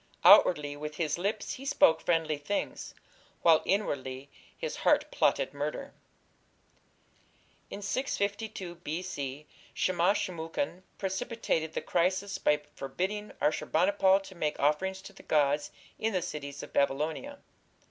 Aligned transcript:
"Outwardly 0.23 0.75
with 0.77 0.95
his 0.95 1.19
lips 1.19 1.51
he 1.53 1.63
spoke 1.63 2.01
friendly 2.01 2.39
things, 2.39 2.95
while 3.43 3.61
inwardly 3.65 4.31
his 4.57 4.77
heart 4.77 5.11
plotted 5.11 5.53
murder." 5.53 5.93
In 7.69 7.83
652 7.83 8.75
B.C. 8.83 9.45
Shamash 9.75 10.21
shum 10.21 10.37
ukin 10.39 10.81
precipitated 10.97 11.73
the 11.73 11.81
crisis 11.81 12.39
by 12.39 12.61
forbidding 12.73 13.31
Ashur 13.39 13.67
bani 13.67 13.91
pal 13.91 14.19
to 14.21 14.33
make 14.33 14.59
offerings 14.59 15.03
to 15.03 15.13
the 15.13 15.21
gods 15.21 15.69
in 15.99 16.13
the 16.13 16.23
cities 16.23 16.63
of 16.63 16.73
Babylonia. 16.73 17.37